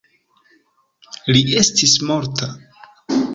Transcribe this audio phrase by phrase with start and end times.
[1.35, 2.49] Li estis morta.